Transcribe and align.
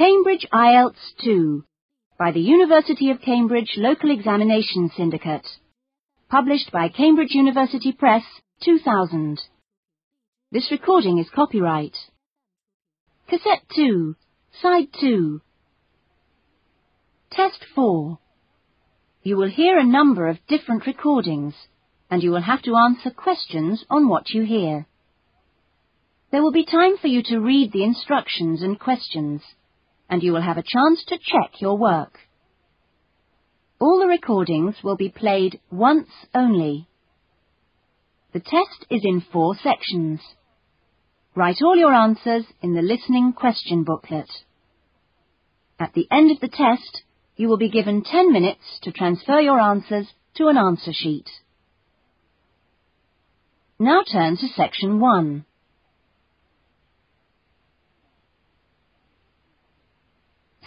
Cambridge 0.00 0.46
IELTS 0.50 1.12
2 1.22 1.62
by 2.18 2.32
the 2.32 2.40
University 2.40 3.10
of 3.10 3.20
Cambridge 3.20 3.74
Local 3.76 4.10
Examination 4.10 4.90
Syndicate. 4.96 5.46
Published 6.30 6.72
by 6.72 6.88
Cambridge 6.88 7.32
University 7.32 7.92
Press, 7.92 8.22
2000. 8.64 9.38
This 10.50 10.70
recording 10.70 11.18
is 11.18 11.28
copyright. 11.34 11.96
Cassette 13.28 13.64
2, 13.76 14.16
Side 14.62 14.88
2. 14.98 15.42
Test 17.30 17.62
4. 17.74 18.18
You 19.22 19.36
will 19.36 19.50
hear 19.50 19.78
a 19.78 19.84
number 19.84 20.28
of 20.28 20.46
different 20.48 20.86
recordings, 20.86 21.52
and 22.10 22.22
you 22.22 22.30
will 22.30 22.40
have 22.40 22.62
to 22.62 22.74
answer 22.74 23.10
questions 23.10 23.84
on 23.90 24.08
what 24.08 24.30
you 24.30 24.44
hear. 24.44 24.86
There 26.32 26.42
will 26.42 26.52
be 26.52 26.64
time 26.64 26.96
for 26.96 27.08
you 27.08 27.22
to 27.24 27.38
read 27.38 27.72
the 27.72 27.84
instructions 27.84 28.62
and 28.62 28.80
questions, 28.80 29.42
and 30.10 30.22
you 30.22 30.32
will 30.32 30.42
have 30.42 30.58
a 30.58 30.64
chance 30.66 31.04
to 31.06 31.16
check 31.16 31.60
your 31.60 31.78
work. 31.78 32.18
All 33.78 34.00
the 34.00 34.08
recordings 34.08 34.74
will 34.84 34.96
be 34.96 35.08
played 35.08 35.60
once 35.70 36.10
only. 36.34 36.88
The 38.32 38.40
test 38.40 38.84
is 38.90 39.02
in 39.04 39.24
four 39.32 39.54
sections. 39.54 40.20
Write 41.34 41.62
all 41.62 41.76
your 41.76 41.94
answers 41.94 42.44
in 42.60 42.74
the 42.74 42.82
listening 42.82 43.32
question 43.32 43.84
booklet. 43.84 44.28
At 45.78 45.94
the 45.94 46.06
end 46.10 46.30
of 46.32 46.40
the 46.40 46.48
test, 46.48 47.02
you 47.36 47.48
will 47.48 47.56
be 47.56 47.70
given 47.70 48.02
10 48.04 48.32
minutes 48.32 48.80
to 48.82 48.92
transfer 48.92 49.40
your 49.40 49.58
answers 49.58 50.08
to 50.36 50.48
an 50.48 50.58
answer 50.58 50.92
sheet. 50.92 51.28
Now 53.78 54.02
turn 54.02 54.36
to 54.36 54.48
section 54.48 55.00
1. 55.00 55.46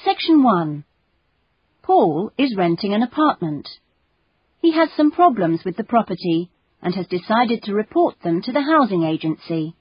Section 0.05 0.43
1. 0.43 0.83
Paul 1.81 2.31
is 2.37 2.57
renting 2.57 2.93
an 2.93 3.03
apartment. 3.03 3.69
He 4.61 4.73
has 4.73 4.89
some 4.97 5.11
problems 5.11 5.61
with 5.63 5.77
the 5.77 5.85
property 5.85 6.51
and 6.81 6.93
has 6.93 7.07
decided 7.07 7.63
to 7.63 7.73
report 7.73 8.15
them 8.21 8.41
to 8.41 8.51
the 8.51 8.63
housing 8.63 9.03
agency. 9.03 9.75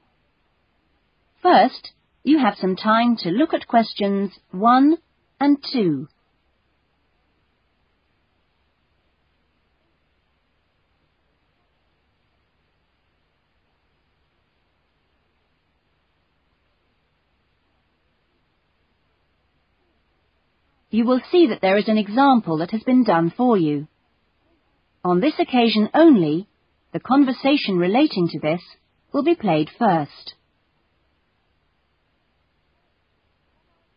First, 1.42 1.90
you 2.22 2.38
have 2.38 2.54
some 2.60 2.76
time 2.76 3.16
to 3.22 3.30
look 3.30 3.52
at 3.52 3.66
questions 3.66 4.30
1 4.52 4.96
and 5.40 5.58
2. 5.72 6.06
You 20.92 21.06
will 21.06 21.20
see 21.32 21.46
that 21.48 21.62
there 21.62 21.78
is 21.78 21.88
an 21.88 21.96
example 21.96 22.58
that 22.58 22.70
has 22.70 22.82
been 22.82 23.02
done 23.02 23.32
for 23.34 23.56
you. 23.56 23.88
On 25.02 25.20
this 25.20 25.32
occasion 25.38 25.88
only, 25.94 26.46
the 26.92 27.00
conversation 27.00 27.78
relating 27.78 28.28
to 28.28 28.38
this 28.38 28.60
will 29.10 29.24
be 29.24 29.34
played 29.34 29.70
first. 29.78 30.34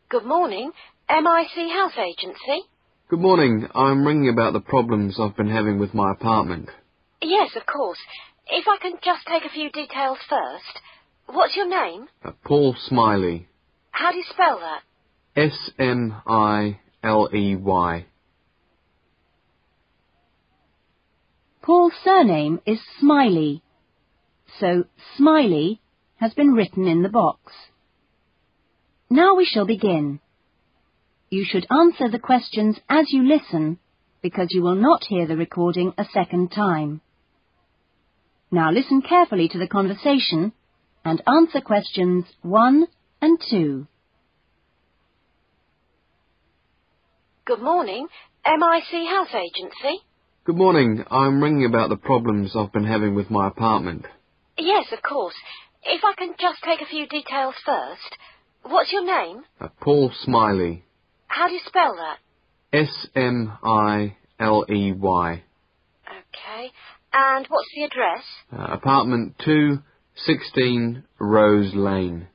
Good 0.09 0.25
morning, 0.25 0.71
MIC 1.09 1.69
House 1.73 1.97
Agency. 1.97 2.65
Good 3.09 3.19
morning. 3.19 3.67
I'm 3.75 4.07
ringing 4.07 4.29
about 4.29 4.53
the 4.53 4.61
problems 4.61 5.19
I've 5.19 5.35
been 5.35 5.49
having 5.49 5.77
with 5.77 5.93
my 5.93 6.13
apartment. 6.13 6.69
Yes, 7.21 7.49
of 7.57 7.65
course. 7.65 7.99
If 8.47 8.65
I 8.69 8.77
can 8.81 8.93
just 9.03 9.27
take 9.27 9.43
a 9.43 9.53
few 9.53 9.69
details 9.69 10.17
first. 10.29 10.79
What's 11.25 11.57
your 11.57 11.67
name? 11.67 12.07
Uh, 12.23 12.31
Paul 12.45 12.73
Smiley. 12.87 13.47
How 13.91 14.11
do 14.11 14.17
you 14.17 14.23
spell 14.31 14.59
that? 14.59 14.81
S-M-I 15.35 16.79
L-E-Y. 17.05 18.05
Paul's 21.61 21.93
surname 22.03 22.59
is 22.65 22.79
Smiley, 22.99 23.61
so 24.59 24.85
Smiley 25.15 25.81
has 26.17 26.33
been 26.33 26.53
written 26.53 26.87
in 26.87 27.03
the 27.03 27.09
box. 27.09 27.53
Now 29.09 29.35
we 29.35 29.45
shall 29.45 29.67
begin. 29.67 30.19
You 31.29 31.45
should 31.47 31.67
answer 31.69 32.09
the 32.09 32.19
questions 32.19 32.79
as 32.89 33.11
you 33.11 33.23
listen, 33.23 33.77
because 34.23 34.47
you 34.49 34.63
will 34.63 34.75
not 34.75 35.03
hear 35.03 35.27
the 35.27 35.37
recording 35.37 35.93
a 35.99 36.05
second 36.11 36.49
time. 36.49 37.01
Now 38.49 38.71
listen 38.71 39.03
carefully 39.03 39.47
to 39.49 39.59
the 39.59 39.67
conversation 39.67 40.53
and 41.03 41.21
answer 41.27 41.61
questions 41.61 42.25
1 42.41 42.87
and 43.21 43.39
2. 43.51 43.87
Good 47.45 47.61
morning, 47.61 48.07
MIC 48.43 49.07
House 49.07 49.35
Agency. 49.35 50.01
Good 50.45 50.55
morning. 50.55 51.05
I'm 51.11 51.43
ringing 51.43 51.65
about 51.67 51.89
the 51.89 51.95
problems 51.95 52.55
I've 52.55 52.73
been 52.73 52.85
having 52.87 53.13
with 53.13 53.29
my 53.29 53.47
apartment. 53.47 54.07
Yes, 54.57 54.85
of 54.91 55.03
course. 55.03 55.35
If 55.83 56.01
I 56.03 56.13
can 56.17 56.33
just 56.39 56.63
take 56.63 56.81
a 56.81 56.87
few 56.89 57.05
details 57.07 57.53
first. 57.63 58.17
What's 58.63 58.91
your 58.91 59.05
name? 59.05 59.43
Uh, 59.61 59.67
Paul 59.79 60.11
Smiley. 60.23 60.85
How 61.27 61.47
do 61.47 61.53
you 61.53 61.59
spell 61.67 61.95
that? 61.95 62.17
S-M-I-L-E-Y. 62.75 64.13
Okay. 66.07 66.71
And 67.13 67.45
what's 67.47 67.69
the 67.75 67.83
address? 67.83 68.23
Uh, 68.51 68.73
apartment 68.73 69.35
2, 69.45 69.83
16 70.15 71.03
Rose 71.19 71.75
Lane. 71.75 72.27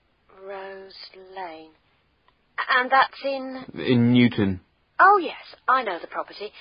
Rose 0.47 0.95
Lane. 1.37 1.73
And 2.77 2.89
that's 2.93 3.25
in... 3.25 3.65
In 3.75 4.13
Newton. 4.13 4.61
Oh, 5.03 5.19
yes, 5.19 5.35
I 5.67 5.83
know 5.83 5.99
the 5.99 6.07
property. 6.07 6.53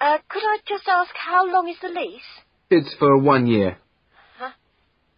Uh, 0.00 0.18
could 0.28 0.42
I 0.42 0.58
just 0.68 0.84
ask 0.88 1.10
how 1.14 1.52
long 1.52 1.68
is 1.68 1.76
the 1.82 1.88
lease? 1.88 2.22
It's 2.70 2.94
for 2.98 3.18
one 3.18 3.48
year. 3.48 3.78
Huh? 4.38 4.50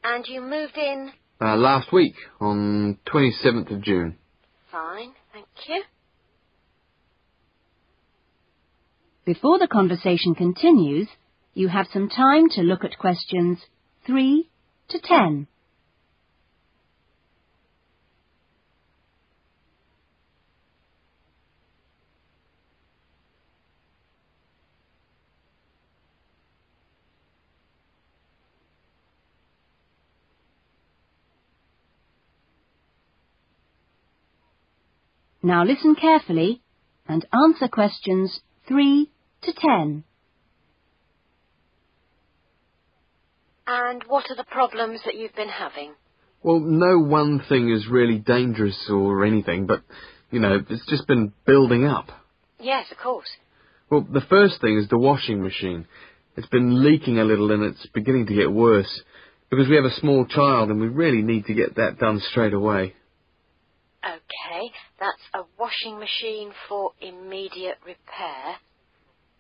And 0.03 0.27
you 0.27 0.41
moved 0.41 0.77
in? 0.77 1.13
Uh, 1.41 1.57
last 1.57 1.93
week, 1.93 2.15
on 2.41 2.99
27th 3.07 3.71
of 3.71 3.83
June. 3.83 4.17
Fine, 4.73 5.13
thank 5.33 5.47
you. 5.69 5.83
Before 9.27 9.59
the 9.59 9.69
conversation 9.69 10.35
continues, 10.35 11.09
you 11.53 11.69
have 11.69 11.87
some 11.93 12.09
time 12.09 12.49
to 12.51 12.63
look 12.63 12.83
at 12.83 12.99
questions 12.99 13.59
3 14.07 14.49
to 14.89 14.99
10. 15.03 15.47
Now 35.45 35.63
listen 35.63 35.95
carefully 35.95 36.63
and 37.07 37.27
answer 37.31 37.69
questions 37.69 38.41
3 38.67 39.11
to 39.43 39.53
10. 39.53 40.05
And 43.67 44.05
what 44.07 44.25
are 44.31 44.37
the 44.37 44.45
problems 44.45 45.01
that 45.05 45.17
you've 45.17 45.35
been 45.35 45.51
having? 45.51 45.93
Well, 46.43 46.61
no 46.61 46.99
one 46.99 47.43
thing 47.47 47.71
is 47.71 47.87
really 47.87 48.17
dangerous 48.17 48.89
or 48.89 49.27
anything, 49.27 49.67
but, 49.67 49.83
you 50.31 50.41
know, 50.41 50.65
it's 50.67 50.87
just 50.87 51.07
been 51.07 51.35
building 51.45 51.85
up. 51.85 52.07
Yes, 52.59 52.87
of 52.91 52.97
course. 52.97 53.29
Well, 53.91 54.01
the 54.11 54.23
first 54.23 54.63
thing 54.63 54.79
is 54.79 54.89
the 54.89 54.97
washing 54.97 55.43
machine. 55.43 55.87
It's 56.39 56.49
been 56.49 56.83
leaking 56.83 57.19
a 57.19 57.25
little 57.25 57.53
and 57.53 57.65
it's 57.65 57.87
beginning 57.93 58.29
to 58.29 58.35
get 58.35 58.51
worse 58.51 59.03
because 59.51 59.69
we 59.69 59.77
have 59.77 59.85
a 59.85 60.01
small 60.01 60.25
child 60.25 60.71
and 60.71 60.81
we 60.81 60.89
really 60.89 61.21
need 61.21 61.45
to 61.47 61.55
get 61.55 61.77
that 61.77 61.99
done 61.99 62.23
straight 62.31 62.55
away. 62.55 62.95
Okay, 64.07 64.71
that's 65.01 65.23
a 65.35 65.41
washing 65.59 65.99
machine 65.99 66.53
for 66.69 66.93
immediate 67.01 67.79
repair. 67.87 68.57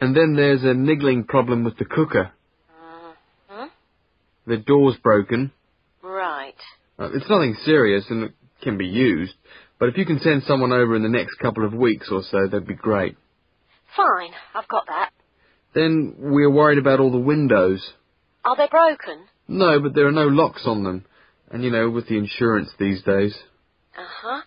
And 0.00 0.16
then 0.16 0.36
there's 0.36 0.62
a 0.64 0.74
niggling 0.74 1.24
problem 1.24 1.64
with 1.64 1.76
the 1.76 1.84
cooker. 1.84 2.32
Uh-huh. 2.70 3.68
The 4.46 4.56
door's 4.56 4.96
broken. 5.02 5.52
Right. 6.02 6.54
Uh, 6.98 7.10
it's 7.12 7.28
nothing 7.28 7.56
serious 7.64 8.04
and 8.08 8.24
it 8.24 8.32
can 8.62 8.78
be 8.78 8.86
used, 8.86 9.34
but 9.78 9.88
if 9.88 9.98
you 9.98 10.06
can 10.06 10.20
send 10.20 10.44
someone 10.44 10.72
over 10.72 10.96
in 10.96 11.02
the 11.02 11.08
next 11.08 11.34
couple 11.40 11.66
of 11.66 11.74
weeks 11.74 12.08
or 12.10 12.22
so, 12.30 12.46
that'd 12.46 12.66
be 12.66 12.74
great. 12.74 13.16
Fine, 13.96 14.30
I've 14.54 14.68
got 14.68 14.86
that. 14.86 15.10
Then 15.74 16.14
we're 16.18 16.50
worried 16.50 16.78
about 16.78 17.00
all 17.00 17.10
the 17.10 17.18
windows. 17.18 17.92
Are 18.44 18.56
they 18.56 18.68
broken? 18.70 19.26
No, 19.48 19.80
but 19.80 19.94
there 19.94 20.06
are 20.06 20.12
no 20.12 20.26
locks 20.28 20.62
on 20.66 20.84
them. 20.84 21.04
And 21.50 21.62
you 21.62 21.70
know, 21.70 21.90
with 21.90 22.08
the 22.08 22.16
insurance 22.16 22.70
these 22.78 23.02
days. 23.02 23.34
Uh-huh. 23.96 24.40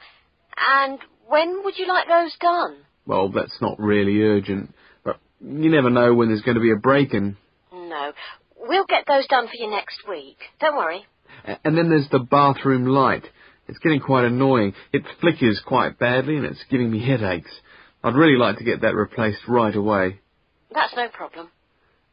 And 0.58 1.00
when 1.28 1.64
would 1.64 1.78
you 1.78 1.88
like 1.88 2.08
those 2.08 2.36
done? 2.40 2.78
Well, 3.06 3.30
that's 3.30 3.62
not 3.62 3.80
really 3.80 4.22
urgent, 4.24 4.74
but 5.04 5.18
you 5.42 5.70
never 5.70 5.90
know 5.90 6.14
when 6.14 6.30
there's 6.30 6.42
going 6.42 6.56
to 6.56 6.62
be 6.62 6.72
a 6.72 6.76
break-in. 6.76 7.38
No. 7.72 8.12
We'll 8.60 8.86
get 8.90 9.06
those 9.08 9.28
done 9.28 9.48
for 9.48 9.54
you 9.56 9.70
next 9.70 10.00
week. 10.10 10.38
Don't 10.60 10.76
worry. 10.76 11.06
A- 11.46 11.58
And 11.64 11.78
then 11.78 11.90
there's 11.90 12.10
the 12.10 12.20
bathroom 12.20 12.86
light. 12.86 13.24
It's 13.68 13.80
getting 13.80 14.00
quite 14.02 14.26
annoying. 14.26 14.74
It 14.94 15.04
flickers 15.22 15.62
quite 15.66 16.00
badly 16.00 16.38
and 16.38 16.46
it's 16.46 16.64
giving 16.70 16.90
me 16.90 17.06
headaches. 17.06 17.52
I'd 18.04 18.16
really 18.16 18.38
like 18.38 18.58
to 18.58 18.64
get 18.64 18.82
that 18.82 18.96
replaced 18.96 19.40
right 19.48 19.76
away. 19.76 20.20
That's 20.74 20.96
no 20.96 21.08
problem. 21.10 21.50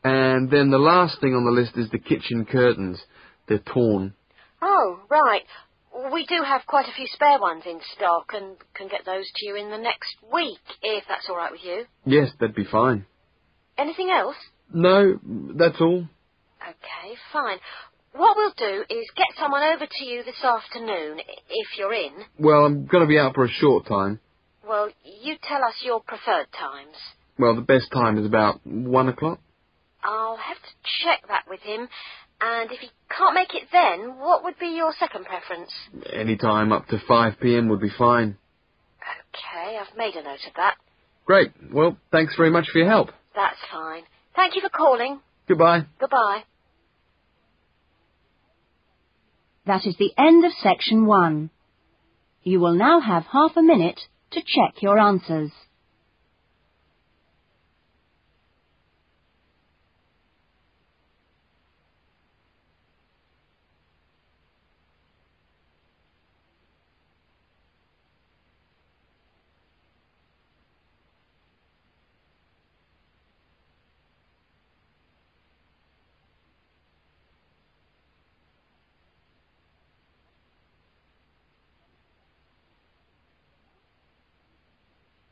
And 0.02 0.50
then 0.50 0.70
the 0.70 0.78
last 0.78 1.20
thing 1.20 1.34
on 1.34 1.44
the 1.44 1.50
list 1.50 1.76
is 1.76 1.88
the 1.90 1.98
kitchen 1.98 2.44
curtains. 2.44 3.00
They're 3.48 3.58
torn. 3.58 4.14
Oh, 4.60 5.00
right. 5.08 5.44
We 6.12 6.26
do 6.26 6.42
have 6.44 6.62
quite 6.66 6.86
a 6.86 6.92
few 6.92 7.06
spare 7.06 7.38
ones 7.38 7.62
in 7.66 7.80
stock 7.96 8.32
and 8.34 8.56
can 8.74 8.88
get 8.88 9.06
those 9.06 9.30
to 9.36 9.46
you 9.46 9.56
in 9.56 9.70
the 9.70 9.78
next 9.78 10.16
week, 10.32 10.60
if 10.82 11.04
that's 11.08 11.26
all 11.30 11.36
right 11.36 11.52
with 11.52 11.64
you. 11.64 11.84
Yes, 12.04 12.30
that'd 12.38 12.54
be 12.54 12.64
fine. 12.64 13.06
Anything 13.78 14.10
else? 14.10 14.36
No, 14.72 15.18
that's 15.24 15.80
all. 15.80 16.06
Okay, 16.62 17.14
fine. 17.32 17.58
What 18.12 18.36
we'll 18.36 18.52
do 18.56 18.84
is 18.88 19.06
get 19.16 19.26
someone 19.40 19.62
over 19.62 19.86
to 19.86 20.04
you 20.04 20.22
this 20.24 20.42
afternoon, 20.44 21.20
if 21.48 21.78
you're 21.78 21.94
in. 21.94 22.12
Well, 22.38 22.64
I'm 22.64 22.86
going 22.86 23.02
to 23.02 23.08
be 23.08 23.18
out 23.18 23.34
for 23.34 23.44
a 23.44 23.48
short 23.48 23.86
time. 23.86 24.20
Well, 24.66 24.88
you 25.22 25.36
tell 25.42 25.64
us 25.64 25.74
your 25.82 26.00
preferred 26.00 26.46
times. 26.58 26.96
Well, 27.38 27.54
the 27.56 27.62
best 27.62 27.90
time 27.92 28.18
is 28.18 28.26
about 28.26 28.60
one 28.64 29.08
o'clock. 29.08 29.40
I'll 30.02 30.36
have 30.36 30.56
to 30.56 31.04
check 31.04 31.26
that 31.28 31.44
with 31.48 31.60
him. 31.60 31.88
And 32.40 32.70
if 32.70 32.82
you 32.82 32.88
can't 33.16 33.34
make 33.34 33.54
it 33.54 33.68
then, 33.72 34.18
what 34.18 34.44
would 34.44 34.58
be 34.58 34.74
your 34.76 34.92
second 34.98 35.24
preference? 35.24 35.70
Any 36.12 36.36
time 36.36 36.72
up 36.72 36.86
to 36.88 36.98
5 37.06 37.34
p.m. 37.40 37.68
would 37.68 37.80
be 37.80 37.90
fine. 37.96 38.36
Okay, 39.32 39.78
I've 39.78 39.96
made 39.96 40.14
a 40.14 40.22
note 40.22 40.40
of 40.46 40.54
that. 40.56 40.74
Great. 41.24 41.52
Well, 41.72 41.96
thanks 42.12 42.34
very 42.36 42.50
much 42.50 42.68
for 42.70 42.78
your 42.78 42.88
help. 42.88 43.10
That's 43.34 43.56
fine. 43.72 44.02
Thank 44.36 44.56
you 44.56 44.60
for 44.60 44.68
calling. 44.68 45.20
Goodbye. 45.48 45.86
Goodbye. 45.98 46.42
That 49.66 49.86
is 49.86 49.96
the 49.98 50.12
end 50.18 50.44
of 50.44 50.52
section 50.62 51.06
one. 51.06 51.50
You 52.42 52.60
will 52.60 52.74
now 52.74 53.00
have 53.00 53.24
half 53.32 53.56
a 53.56 53.62
minute 53.62 54.00
to 54.32 54.40
check 54.40 54.82
your 54.82 54.98
answers. 54.98 55.50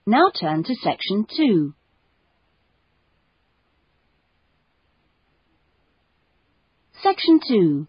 Now 0.07 0.33
turn 0.41 0.65
to 0.65 0.75
section 0.75 1.27
2. 1.37 1.75
Section 7.01 7.41
2. 7.49 7.87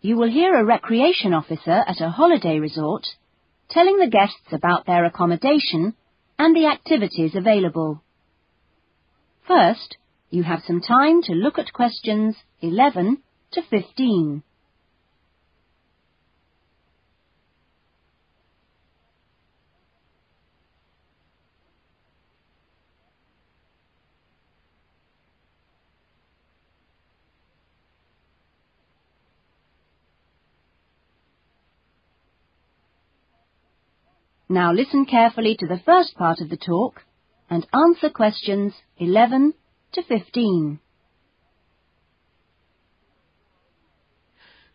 You 0.00 0.16
will 0.16 0.28
hear 0.28 0.54
a 0.54 0.64
recreation 0.64 1.32
officer 1.32 1.84
at 1.86 2.00
a 2.00 2.10
holiday 2.10 2.58
resort 2.58 3.06
telling 3.70 3.98
the 3.98 4.10
guests 4.10 4.52
about 4.52 4.86
their 4.86 5.04
accommodation 5.04 5.94
and 6.36 6.56
the 6.56 6.66
activities 6.66 7.36
available. 7.36 8.02
First, 9.46 9.96
you 10.30 10.42
have 10.42 10.62
some 10.66 10.80
time 10.80 11.22
to 11.22 11.32
look 11.32 11.60
at 11.60 11.72
questions 11.72 12.34
11 12.60 13.18
to 13.52 13.62
15. 13.62 14.42
Now 34.54 34.72
listen 34.72 35.04
carefully 35.04 35.56
to 35.58 35.66
the 35.66 35.80
first 35.84 36.14
part 36.14 36.40
of 36.40 36.48
the 36.48 36.56
talk 36.56 37.02
and 37.50 37.66
answer 37.74 38.08
questions 38.08 38.72
11 38.98 39.52
to 39.94 40.02
15. 40.04 40.78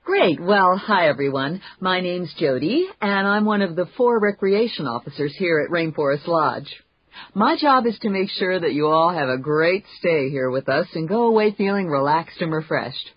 Great. 0.03 0.41
Well, 0.41 0.75
hi 0.75 1.07
everyone. 1.07 1.61
My 1.79 2.01
name's 2.01 2.33
Jody, 2.37 2.89
and 3.01 3.25
I'm 3.25 3.45
one 3.45 3.61
of 3.61 3.77
the 3.77 3.85
four 3.95 4.19
recreation 4.19 4.85
officers 4.85 5.33
here 5.37 5.61
at 5.61 5.71
Rainforest 5.71 6.27
Lodge. 6.27 6.75
My 7.33 7.55
job 7.55 7.85
is 7.85 7.97
to 7.99 8.09
make 8.09 8.31
sure 8.31 8.59
that 8.59 8.73
you 8.73 8.87
all 8.87 9.13
have 9.13 9.29
a 9.29 9.37
great 9.37 9.85
stay 9.99 10.29
here 10.29 10.49
with 10.49 10.67
us 10.67 10.87
and 10.93 11.07
go 11.07 11.27
away 11.27 11.55
feeling 11.57 11.87
relaxed 11.87 12.41
and 12.41 12.51
refreshed. 12.51 13.11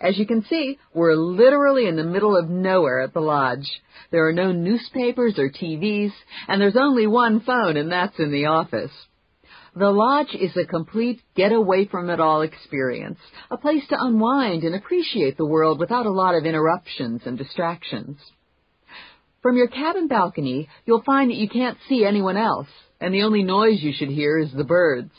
As 0.00 0.16
you 0.16 0.26
can 0.26 0.44
see, 0.44 0.78
we're 0.94 1.14
literally 1.14 1.88
in 1.88 1.96
the 1.96 2.04
middle 2.04 2.36
of 2.36 2.48
nowhere 2.48 3.00
at 3.00 3.12
the 3.12 3.20
lodge. 3.20 3.68
There 4.10 4.28
are 4.28 4.32
no 4.32 4.52
newspapers 4.52 5.38
or 5.38 5.50
TVs, 5.50 6.12
and 6.46 6.60
there's 6.60 6.76
only 6.76 7.06
one 7.06 7.40
phone, 7.40 7.76
and 7.76 7.90
that's 7.90 8.18
in 8.18 8.30
the 8.30 8.46
office. 8.46 8.92
The 9.74 9.90
lodge 9.90 10.34
is 10.34 10.56
a 10.56 10.64
complete 10.64 11.20
get 11.34 11.52
away 11.52 11.86
from 11.86 12.10
it 12.10 12.20
all 12.20 12.42
experience, 12.42 13.18
a 13.50 13.56
place 13.56 13.86
to 13.88 14.00
unwind 14.00 14.64
and 14.64 14.74
appreciate 14.74 15.36
the 15.36 15.46
world 15.46 15.78
without 15.78 16.06
a 16.06 16.10
lot 16.10 16.34
of 16.34 16.46
interruptions 16.46 17.22
and 17.26 17.36
distractions. 17.36 18.18
From 19.42 19.56
your 19.56 19.68
cabin 19.68 20.08
balcony, 20.08 20.68
you'll 20.84 21.02
find 21.02 21.30
that 21.30 21.36
you 21.36 21.48
can't 21.48 21.78
see 21.88 22.04
anyone 22.04 22.36
else, 22.36 22.68
and 23.00 23.12
the 23.12 23.22
only 23.22 23.42
noise 23.42 23.82
you 23.82 23.92
should 23.92 24.08
hear 24.08 24.38
is 24.38 24.52
the 24.52 24.64
birds. 24.64 25.12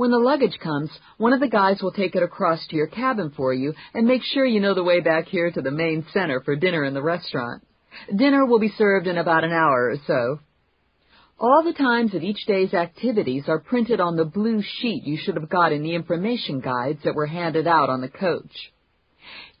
When 0.00 0.12
the 0.12 0.18
luggage 0.18 0.58
comes, 0.60 0.90
one 1.18 1.34
of 1.34 1.40
the 1.40 1.46
guys 1.46 1.82
will 1.82 1.92
take 1.92 2.16
it 2.16 2.22
across 2.22 2.66
to 2.66 2.74
your 2.74 2.86
cabin 2.86 3.34
for 3.36 3.52
you 3.52 3.74
and 3.92 4.06
make 4.06 4.22
sure 4.22 4.46
you 4.46 4.58
know 4.58 4.72
the 4.72 4.82
way 4.82 5.00
back 5.00 5.26
here 5.26 5.50
to 5.50 5.60
the 5.60 5.70
main 5.70 6.06
center 6.14 6.40
for 6.40 6.56
dinner 6.56 6.84
in 6.84 6.94
the 6.94 7.02
restaurant. 7.02 7.62
Dinner 8.16 8.46
will 8.46 8.58
be 8.58 8.72
served 8.78 9.06
in 9.06 9.18
about 9.18 9.44
an 9.44 9.52
hour 9.52 9.90
or 9.90 9.96
so. 10.06 10.40
All 11.38 11.62
the 11.62 11.74
times 11.74 12.14
of 12.14 12.22
each 12.22 12.46
day's 12.46 12.72
activities 12.72 13.44
are 13.46 13.58
printed 13.58 14.00
on 14.00 14.16
the 14.16 14.24
blue 14.24 14.62
sheet 14.62 15.04
you 15.04 15.18
should 15.18 15.36
have 15.36 15.50
got 15.50 15.70
in 15.70 15.82
the 15.82 15.94
information 15.94 16.60
guides 16.60 17.00
that 17.04 17.14
were 17.14 17.26
handed 17.26 17.66
out 17.66 17.90
on 17.90 18.00
the 18.00 18.08
coach. 18.08 18.72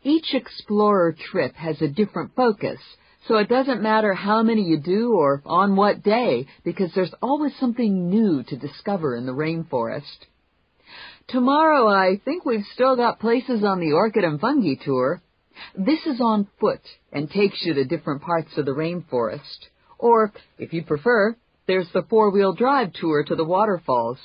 Each 0.02 0.32
explorer 0.32 1.14
trip 1.30 1.54
has 1.56 1.82
a 1.82 1.88
different 1.88 2.34
focus, 2.34 2.80
so 3.28 3.36
it 3.36 3.48
doesn't 3.48 3.82
matter 3.82 4.14
how 4.14 4.42
many 4.42 4.62
you 4.62 4.78
do 4.78 5.12
or 5.12 5.42
on 5.44 5.76
what 5.76 6.02
day, 6.02 6.46
because 6.64 6.90
there's 6.94 7.14
always 7.22 7.52
something 7.60 8.10
new 8.10 8.42
to 8.44 8.56
discover 8.56 9.14
in 9.14 9.26
the 9.26 9.32
rainforest. 9.32 10.26
Tomorrow 11.28 11.86
I 11.86 12.20
think 12.24 12.44
we've 12.44 12.64
still 12.74 12.96
got 12.96 13.20
places 13.20 13.62
on 13.62 13.78
the 13.78 13.92
orchid 13.92 14.24
and 14.24 14.40
fungi 14.40 14.74
tour. 14.84 15.22
This 15.76 16.00
is 16.06 16.20
on 16.20 16.48
foot 16.58 16.80
and 17.12 17.30
takes 17.30 17.64
you 17.64 17.74
to 17.74 17.84
different 17.84 18.22
parts 18.22 18.56
of 18.56 18.64
the 18.64 18.72
rainforest. 18.72 19.68
Or, 19.98 20.32
if 20.58 20.72
you 20.72 20.82
prefer, 20.82 21.36
there's 21.66 21.90
the 21.92 22.02
four-wheel 22.08 22.54
drive 22.54 22.92
tour 22.94 23.22
to 23.22 23.36
the 23.36 23.44
waterfalls. 23.44 24.18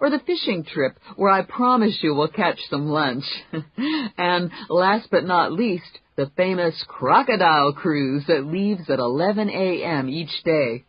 Or 0.00 0.10
the 0.10 0.20
fishing 0.20 0.64
trip 0.64 0.98
where 1.16 1.30
I 1.30 1.42
promise 1.42 1.98
you 2.02 2.14
we'll 2.14 2.28
catch 2.28 2.58
some 2.68 2.86
lunch. 2.86 3.24
and 4.18 4.50
last 4.68 5.08
but 5.10 5.24
not 5.24 5.52
least, 5.52 5.98
the 6.16 6.30
famous 6.36 6.74
crocodile 6.86 7.72
cruise 7.72 8.24
that 8.28 8.44
leaves 8.44 8.90
at 8.90 8.98
11 8.98 9.48
a.m. 9.48 10.08
each 10.08 10.42
day. 10.44 10.84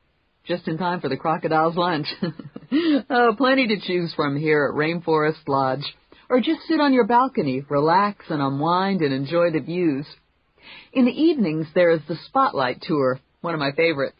Just 0.45 0.67
in 0.67 0.77
time 0.77 0.99
for 0.99 1.07
the 1.07 1.17
crocodile's 1.17 1.77
lunch. 1.77 2.07
oh, 3.09 3.33
plenty 3.37 3.67
to 3.67 3.79
choose 3.79 4.13
from 4.13 4.37
here 4.37 4.69
at 4.69 4.77
Rainforest 4.77 5.47
Lodge. 5.47 5.95
Or 6.29 6.41
just 6.41 6.63
sit 6.67 6.81
on 6.81 6.93
your 6.93 7.07
balcony, 7.07 7.63
relax 7.69 8.25
and 8.29 8.41
unwind 8.41 9.01
and 9.01 9.13
enjoy 9.13 9.51
the 9.51 9.61
views. 9.61 10.05
In 10.91 11.05
the 11.05 11.11
evenings, 11.11 11.67
there 11.73 11.91
is 11.91 12.01
the 12.07 12.17
Spotlight 12.27 12.81
Tour, 12.81 13.19
one 13.41 13.53
of 13.53 13.59
my 13.59 13.71
favorites. 13.71 14.19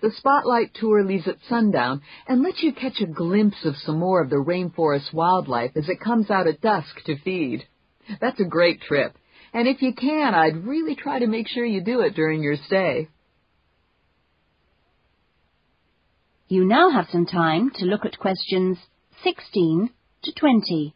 The 0.00 0.12
Spotlight 0.16 0.72
Tour 0.74 1.04
leaves 1.04 1.26
at 1.26 1.36
sundown 1.48 2.02
and 2.26 2.42
lets 2.42 2.62
you 2.62 2.72
catch 2.72 3.00
a 3.00 3.06
glimpse 3.06 3.64
of 3.64 3.76
some 3.76 3.98
more 3.98 4.22
of 4.22 4.30
the 4.30 4.36
rainforest 4.36 5.12
wildlife 5.12 5.72
as 5.76 5.88
it 5.88 6.00
comes 6.00 6.30
out 6.30 6.46
at 6.46 6.60
dusk 6.60 7.02
to 7.06 7.18
feed. 7.18 7.64
That's 8.20 8.40
a 8.40 8.44
great 8.44 8.80
trip, 8.80 9.17
and 9.52 9.66
if 9.66 9.82
you 9.82 9.92
can, 9.94 10.34
I'd 10.34 10.64
really 10.66 10.94
try 10.94 11.18
to 11.18 11.26
make 11.26 11.48
sure 11.48 11.64
you 11.64 11.82
do 11.82 12.00
it 12.00 12.14
during 12.14 12.42
your 12.42 12.56
stay. 12.66 13.08
You 16.48 16.64
now 16.64 16.90
have 16.90 17.06
some 17.10 17.26
time 17.26 17.70
to 17.76 17.84
look 17.84 18.04
at 18.04 18.18
questions 18.18 18.78
16 19.22 19.90
to 20.22 20.32
20. 20.32 20.94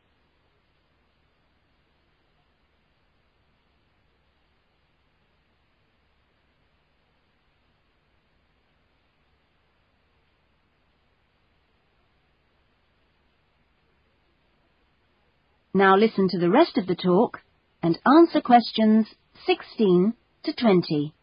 Now 15.75 15.97
listen 15.97 16.29
to 16.29 16.39
the 16.39 16.51
rest 16.51 16.77
of 16.77 16.87
the 16.87 16.95
talk 16.95 17.41
and 17.83 17.99
answer 18.07 18.41
questions 18.41 19.07
16 19.47 20.15
to 20.45 20.53
20. 20.53 21.15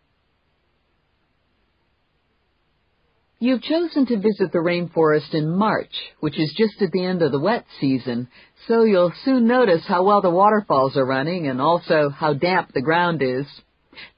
You've 3.41 3.61
chosen 3.61 4.05
to 4.07 4.17
visit 4.17 4.51
the 4.51 4.59
rainforest 4.59 5.33
in 5.33 5.55
March, 5.55 5.93
which 6.19 6.37
is 6.37 6.53
just 6.57 6.81
at 6.81 6.91
the 6.91 7.05
end 7.05 7.21
of 7.21 7.31
the 7.31 7.39
wet 7.39 7.63
season, 7.79 8.27
so 8.67 8.83
you'll 8.83 9.13
soon 9.23 9.47
notice 9.47 9.85
how 9.87 10.03
well 10.03 10.21
the 10.21 10.29
waterfalls 10.29 10.97
are 10.97 11.05
running 11.05 11.47
and 11.47 11.61
also 11.61 12.09
how 12.09 12.33
damp 12.33 12.73
the 12.73 12.81
ground 12.81 13.21
is. 13.21 13.45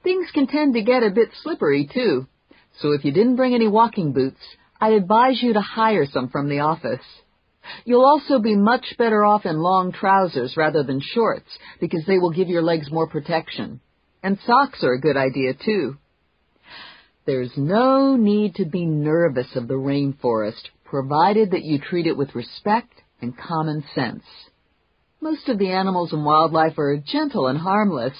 Things 0.02 0.26
can 0.34 0.48
tend 0.48 0.74
to 0.74 0.82
get 0.82 1.04
a 1.04 1.10
bit 1.10 1.28
slippery, 1.42 1.88
too. 1.92 2.26
So 2.80 2.92
if 2.92 3.04
you 3.04 3.12
didn't 3.12 3.36
bring 3.36 3.54
any 3.54 3.68
walking 3.68 4.12
boots, 4.12 4.40
I'd 4.80 4.94
advise 4.94 5.40
you 5.40 5.52
to 5.52 5.60
hire 5.60 6.06
some 6.12 6.28
from 6.28 6.48
the 6.48 6.58
office. 6.58 7.04
You'll 7.84 8.04
also 8.04 8.38
be 8.38 8.56
much 8.56 8.94
better 8.98 9.24
off 9.24 9.46
in 9.46 9.58
long 9.58 9.92
trousers 9.92 10.56
rather 10.56 10.82
than 10.82 11.00
shorts 11.00 11.48
because 11.80 12.04
they 12.06 12.18
will 12.18 12.30
give 12.30 12.48
your 12.48 12.62
legs 12.62 12.90
more 12.90 13.06
protection. 13.06 13.80
And 14.22 14.38
socks 14.46 14.84
are 14.84 14.92
a 14.92 15.00
good 15.00 15.16
idea 15.16 15.54
too. 15.54 15.96
There's 17.24 17.52
no 17.56 18.16
need 18.16 18.56
to 18.56 18.64
be 18.64 18.84
nervous 18.84 19.54
of 19.54 19.68
the 19.68 19.74
rainforest, 19.74 20.68
provided 20.84 21.52
that 21.52 21.64
you 21.64 21.78
treat 21.78 22.06
it 22.06 22.16
with 22.16 22.34
respect 22.34 22.92
and 23.20 23.36
common 23.36 23.84
sense. 23.94 24.24
Most 25.20 25.48
of 25.48 25.58
the 25.58 25.70
animals 25.70 26.12
and 26.12 26.24
wildlife 26.24 26.78
are 26.78 26.96
gentle 26.96 27.46
and 27.46 27.58
harmless. 27.58 28.16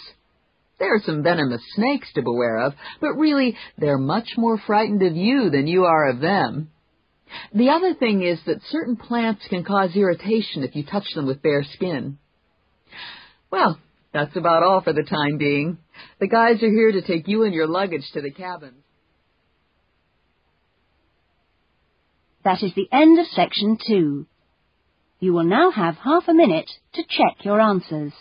There 0.79 0.95
are 0.95 1.03
some 1.05 1.25
venomous 1.25 1.63
snakes 1.75 2.13
to 2.15 2.23
beware 2.23 2.59
of, 2.59 2.75
but 3.01 3.15
really 3.15 3.57
they're 3.77 3.99
much 3.99 4.31
more 4.37 4.57
frightened 4.57 5.03
of 5.03 5.17
you 5.17 5.51
than 5.51 5.67
you 5.67 5.85
are 5.85 6.09
of 6.09 6.21
them. 6.21 6.71
The 7.55 7.71
other 7.71 7.95
thing 7.95 8.23
is 8.23 8.39
that 8.47 8.63
certain 8.71 8.97
plants 8.97 9.47
can 9.49 9.65
cause 9.65 9.91
irritation 9.95 10.63
if 10.63 10.75
you 10.75 10.85
touch 10.85 11.07
them 11.15 11.27
with 11.27 11.43
bare 11.43 11.65
skin. 11.65 12.19
Well, 13.51 13.79
that's 14.13 14.37
about 14.37 14.63
all 14.63 14.81
for 14.81 14.93
the 14.93 15.03
time 15.03 15.39
being. 15.39 15.79
The 16.21 16.29
guys 16.29 16.63
are 16.63 16.71
here 16.71 16.93
to 16.93 17.03
take 17.03 17.29
you 17.29 17.45
and 17.45 17.55
your 17.55 17.67
luggage 17.67 18.09
to 18.13 18.21
the 18.21 18.31
cabin. 18.31 18.75
That 22.45 22.63
is 22.63 22.73
the 22.75 22.89
end 22.91 23.19
of 23.19 23.27
section 23.27 23.79
two. 23.87 24.27
You 25.21 25.33
will 25.33 25.45
now 25.45 25.71
have 25.71 25.97
half 25.97 26.25
a 26.27 26.35
minute 26.35 26.71
to 26.95 27.03
check 27.03 27.45
your 27.45 27.61
answers. 27.61 28.13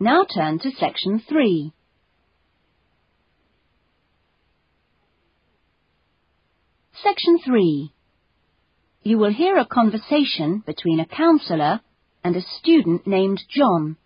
Now 0.00 0.24
turn 0.32 0.60
to 0.60 0.70
section 0.70 1.20
3. 1.28 1.72
Section 7.02 7.38
3. 7.44 7.92
You 9.02 9.18
will 9.18 9.32
hear 9.32 9.56
a 9.56 9.66
conversation 9.66 10.62
between 10.64 11.00
a 11.00 11.06
counsellor 11.06 11.80
and 12.22 12.36
a 12.36 12.42
student 12.60 13.08
named 13.08 13.42
John. 13.48 13.96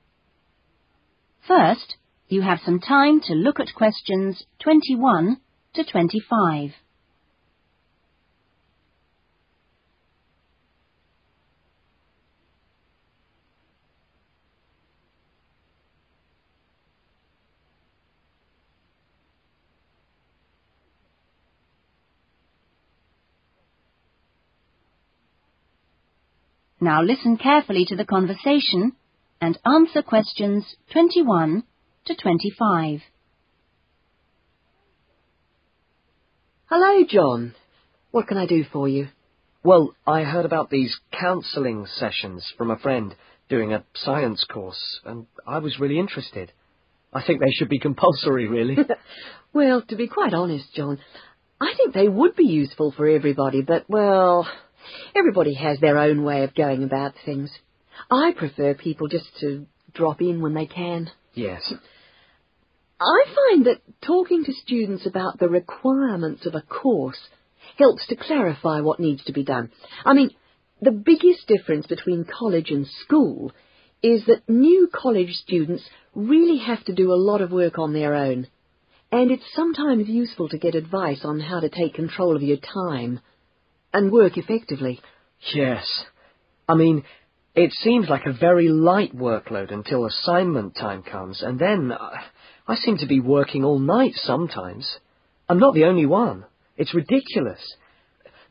First, 1.46 1.96
you 2.28 2.40
have 2.40 2.60
some 2.64 2.80
time 2.80 3.20
to 3.22 3.34
look 3.34 3.60
at 3.60 3.74
questions 3.74 4.44
21 4.62 5.38
to 5.74 5.84
25. 5.84 6.70
Now 26.82 27.00
listen 27.00 27.36
carefully 27.36 27.84
to 27.84 27.94
the 27.94 28.04
conversation 28.04 28.90
and 29.40 29.56
answer 29.64 30.02
questions 30.02 30.64
21 30.92 31.62
to 32.06 32.14
25. 32.16 32.98
Hello, 36.68 37.04
John. 37.08 37.54
What 38.10 38.26
can 38.26 38.36
I 38.36 38.46
do 38.46 38.64
for 38.64 38.88
you? 38.88 39.06
Well, 39.62 39.94
I 40.08 40.24
heard 40.24 40.44
about 40.44 40.70
these 40.70 40.98
counselling 41.12 41.86
sessions 41.86 42.52
from 42.58 42.72
a 42.72 42.78
friend 42.80 43.14
doing 43.48 43.72
a 43.72 43.84
science 43.94 44.44
course, 44.52 44.98
and 45.04 45.26
I 45.46 45.60
was 45.60 45.78
really 45.78 46.00
interested. 46.00 46.50
I 47.12 47.22
think 47.24 47.38
they 47.38 47.52
should 47.52 47.68
be 47.68 47.78
compulsory, 47.88 48.48
really. 48.48 48.76
well, 49.52 49.82
to 49.82 49.94
be 49.94 50.08
quite 50.08 50.34
honest, 50.34 50.74
John, 50.74 50.98
I 51.60 51.74
think 51.76 51.94
they 51.94 52.08
would 52.08 52.34
be 52.34 52.46
useful 52.46 52.90
for 52.90 53.06
everybody, 53.06 53.62
but, 53.62 53.84
well, 53.88 54.48
Everybody 55.14 55.54
has 55.54 55.78
their 55.80 55.98
own 55.98 56.24
way 56.24 56.44
of 56.44 56.54
going 56.54 56.82
about 56.82 57.14
things. 57.24 57.50
I 58.10 58.32
prefer 58.36 58.74
people 58.74 59.08
just 59.08 59.28
to 59.40 59.66
drop 59.94 60.20
in 60.20 60.40
when 60.40 60.54
they 60.54 60.66
can. 60.66 61.10
Yes. 61.34 61.72
I 63.00 63.24
find 63.34 63.66
that 63.66 63.82
talking 64.06 64.44
to 64.44 64.52
students 64.52 65.06
about 65.06 65.38
the 65.38 65.48
requirements 65.48 66.46
of 66.46 66.54
a 66.54 66.62
course 66.62 67.18
helps 67.78 68.06
to 68.06 68.16
clarify 68.16 68.80
what 68.80 69.00
needs 69.00 69.24
to 69.24 69.32
be 69.32 69.44
done. 69.44 69.70
I 70.04 70.14
mean, 70.14 70.30
the 70.80 70.92
biggest 70.92 71.46
difference 71.46 71.86
between 71.86 72.24
college 72.24 72.70
and 72.70 72.86
school 73.04 73.52
is 74.02 74.24
that 74.26 74.48
new 74.48 74.88
college 74.92 75.32
students 75.34 75.88
really 76.14 76.58
have 76.58 76.84
to 76.84 76.94
do 76.94 77.12
a 77.12 77.14
lot 77.14 77.40
of 77.40 77.52
work 77.52 77.78
on 77.78 77.92
their 77.92 78.14
own. 78.14 78.48
And 79.10 79.30
it's 79.30 79.54
sometimes 79.54 80.08
useful 80.08 80.48
to 80.48 80.58
get 80.58 80.74
advice 80.74 81.20
on 81.24 81.38
how 81.38 81.60
to 81.60 81.68
take 81.68 81.94
control 81.94 82.34
of 82.34 82.42
your 82.42 82.56
time 82.56 83.20
and 83.92 84.12
work 84.12 84.36
effectively. 84.36 85.00
Yes. 85.54 85.84
I 86.68 86.74
mean, 86.74 87.04
it 87.54 87.72
seems 87.72 88.08
like 88.08 88.26
a 88.26 88.32
very 88.32 88.68
light 88.68 89.14
workload 89.14 89.72
until 89.72 90.06
assignment 90.06 90.74
time 90.74 91.02
comes, 91.02 91.42
and 91.42 91.58
then 91.58 91.92
uh, 91.92 92.10
I 92.66 92.76
seem 92.76 92.96
to 92.98 93.06
be 93.06 93.20
working 93.20 93.64
all 93.64 93.78
night 93.78 94.12
sometimes. 94.14 94.98
I'm 95.48 95.58
not 95.58 95.74
the 95.74 95.84
only 95.84 96.06
one. 96.06 96.44
It's 96.76 96.94
ridiculous. 96.94 97.60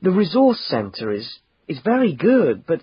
The 0.02 0.12
resource 0.12 0.60
centre 0.70 1.12
is, 1.12 1.28
is 1.68 1.80
very 1.84 2.14
good, 2.14 2.66
but 2.66 2.82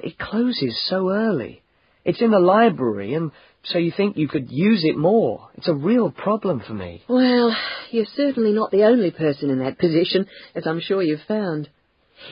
it 0.00 0.18
closes 0.18 0.80
so 0.88 1.10
early. 1.10 1.62
It's 2.04 2.22
in 2.22 2.30
the 2.30 2.38
library, 2.38 3.14
and 3.14 3.32
so 3.64 3.78
you 3.78 3.92
think 3.94 4.16
you 4.16 4.28
could 4.28 4.50
use 4.50 4.82
it 4.84 4.96
more. 4.96 5.50
It's 5.54 5.68
a 5.68 5.74
real 5.74 6.10
problem 6.10 6.62
for 6.66 6.72
me. 6.72 7.02
Well, 7.08 7.54
you're 7.90 8.06
certainly 8.16 8.52
not 8.52 8.70
the 8.70 8.84
only 8.84 9.10
person 9.10 9.50
in 9.50 9.58
that 9.58 9.78
position, 9.78 10.26
as 10.54 10.66
I'm 10.66 10.80
sure 10.80 11.02
you've 11.02 11.20
found. 11.26 11.68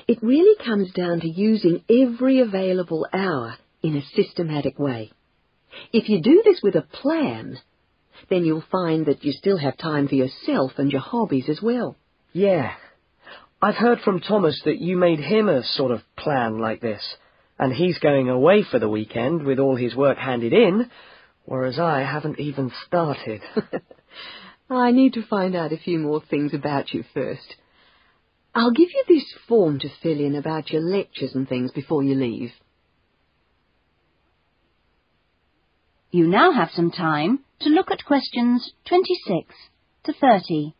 It 0.06 0.22
really 0.22 0.56
comes 0.64 0.92
down 0.92 1.20
to 1.20 1.28
using 1.28 1.82
every 1.88 2.40
available 2.40 3.06
hour 3.12 3.56
in 3.82 3.96
a 3.96 4.02
systematic 4.16 4.78
way. 4.78 5.10
If 5.92 6.08
you 6.08 6.20
do 6.20 6.42
this 6.44 6.60
with 6.62 6.74
a 6.74 6.82
plan, 6.82 7.58
then 8.28 8.44
you'll 8.44 8.64
find 8.70 9.06
that 9.06 9.24
you 9.24 9.32
still 9.32 9.58
have 9.58 9.76
time 9.76 10.08
for 10.08 10.14
yourself 10.14 10.72
and 10.78 10.90
your 10.90 11.00
hobbies 11.00 11.48
as 11.48 11.60
well. 11.62 11.96
Yeah. 12.32 12.72
I've 13.60 13.76
heard 13.76 14.00
from 14.00 14.20
Thomas 14.20 14.60
that 14.64 14.78
you 14.78 14.96
made 14.96 15.18
him 15.18 15.48
a 15.48 15.62
sort 15.62 15.90
of 15.90 16.00
plan 16.16 16.58
like 16.58 16.80
this, 16.80 17.02
and 17.58 17.72
he's 17.72 17.98
going 17.98 18.28
away 18.28 18.62
for 18.62 18.78
the 18.78 18.88
weekend 18.88 19.42
with 19.42 19.58
all 19.58 19.76
his 19.76 19.96
work 19.96 20.18
handed 20.18 20.52
in, 20.52 20.90
whereas 21.44 21.78
I 21.78 22.00
haven't 22.00 22.38
even 22.38 22.70
started. 22.86 23.42
I 24.70 24.92
need 24.92 25.14
to 25.14 25.26
find 25.26 25.56
out 25.56 25.72
a 25.72 25.78
few 25.78 25.98
more 25.98 26.22
things 26.28 26.54
about 26.54 26.92
you 26.92 27.04
first. 27.14 27.56
I'll 28.58 28.72
give 28.72 28.88
you 28.92 29.04
this 29.06 29.24
form 29.46 29.78
to 29.78 29.88
fill 30.02 30.18
in 30.18 30.34
about 30.34 30.70
your 30.70 30.82
lectures 30.82 31.30
and 31.32 31.48
things 31.48 31.70
before 31.70 32.02
you 32.02 32.16
leave. 32.16 32.50
You 36.10 36.26
now 36.26 36.50
have 36.50 36.70
some 36.74 36.90
time 36.90 37.44
to 37.60 37.68
look 37.68 37.92
at 37.92 38.04
questions 38.04 38.72
26 38.88 39.54
to 40.06 40.12
30. 40.12 40.74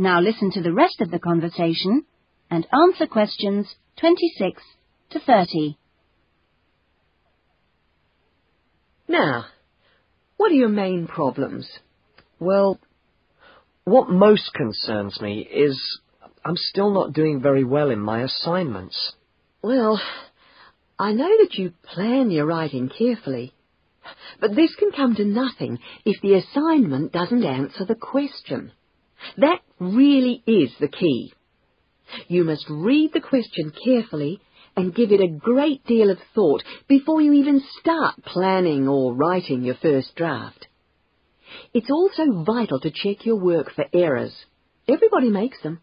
Now 0.00 0.18
listen 0.18 0.50
to 0.52 0.62
the 0.62 0.72
rest 0.72 1.02
of 1.02 1.10
the 1.10 1.18
conversation 1.18 2.06
and 2.50 2.66
answer 2.72 3.06
questions 3.06 3.74
26 3.98 4.62
to 5.10 5.20
30. 5.20 5.76
Now, 9.06 9.44
what 10.38 10.52
are 10.52 10.54
your 10.54 10.70
main 10.70 11.06
problems? 11.06 11.68
Well, 12.38 12.80
What 13.84 14.08
most 14.08 14.54
concerns 14.54 15.20
me 15.20 15.40
is 15.40 15.78
I'm 16.46 16.56
still 16.56 16.94
not 16.94 17.12
doing 17.12 17.42
very 17.42 17.64
well 17.64 17.90
in 17.90 18.00
my 18.00 18.22
assignments. 18.22 19.12
Well, 19.60 20.00
I 20.98 21.12
know 21.12 21.28
that 21.42 21.56
you 21.56 21.74
plan 21.94 22.30
your 22.30 22.46
writing 22.46 22.88
carefully, 22.88 23.52
but 24.40 24.56
this 24.56 24.74
can 24.76 24.92
come 24.92 25.14
to 25.16 25.26
nothing 25.26 25.78
if 26.06 26.22
the 26.22 26.36
assignment 26.36 27.12
doesn't 27.12 27.44
answer 27.44 27.84
the 27.84 27.94
question. 27.94 28.72
That 29.38 29.60
really 29.78 30.42
is 30.46 30.70
the 30.80 30.88
key. 30.88 31.32
You 32.28 32.44
must 32.44 32.66
read 32.68 33.12
the 33.12 33.20
question 33.20 33.72
carefully 33.84 34.40
and 34.76 34.94
give 34.94 35.12
it 35.12 35.20
a 35.20 35.28
great 35.28 35.84
deal 35.84 36.10
of 36.10 36.18
thought 36.34 36.62
before 36.88 37.20
you 37.20 37.32
even 37.32 37.62
start 37.80 38.22
planning 38.24 38.88
or 38.88 39.14
writing 39.14 39.62
your 39.62 39.76
first 39.76 40.14
draft. 40.16 40.66
It's 41.74 41.90
also 41.90 42.44
vital 42.44 42.80
to 42.80 42.90
check 42.90 43.26
your 43.26 43.36
work 43.36 43.72
for 43.74 43.84
errors. 43.92 44.32
Everybody 44.88 45.30
makes 45.30 45.60
them, 45.62 45.80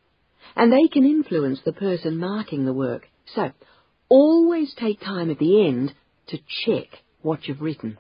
and 0.55 0.71
they 0.71 0.87
can 0.87 1.05
influence 1.05 1.59
the 1.63 1.73
person 1.73 2.17
marking 2.17 2.65
the 2.65 2.73
work. 2.73 3.07
So, 3.35 3.51
always 4.09 4.73
take 4.73 4.99
time 5.01 5.29
at 5.29 5.39
the 5.39 5.67
end 5.67 5.93
to 6.27 6.37
check 6.65 6.87
what 7.21 7.47
you've 7.47 7.61
written. 7.61 7.97